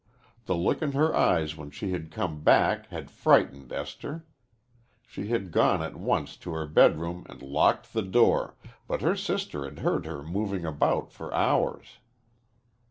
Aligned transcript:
The 0.47 0.55
look 0.55 0.81
in 0.81 0.93
her 0.93 1.15
eyes 1.15 1.55
when 1.55 1.69
she 1.69 1.91
had 1.91 2.09
come 2.09 2.41
back 2.41 2.87
had 2.87 3.11
frightened 3.11 3.71
Esther. 3.71 4.25
She 5.05 5.27
had 5.27 5.51
gone 5.51 5.83
at 5.83 5.95
once 5.95 6.35
to 6.37 6.53
her 6.53 6.65
bedroom 6.65 7.23
and 7.29 7.43
locked 7.43 7.93
the 7.93 8.01
door, 8.01 8.55
but 8.87 9.01
her 9.03 9.15
sister 9.15 9.63
had 9.63 9.77
heard 9.85 10.07
her 10.07 10.23
moving 10.23 10.65
about 10.65 11.11
for 11.11 11.31
hours. 11.35 11.99